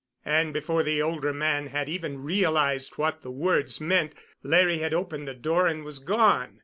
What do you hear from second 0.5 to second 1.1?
before the